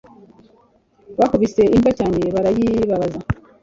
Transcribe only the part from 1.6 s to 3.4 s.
imbwa cyane barayibabaza